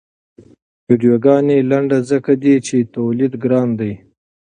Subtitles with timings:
[0.87, 3.93] ویډیوګانې لنډې ځکه دي چې تولید ګران دی.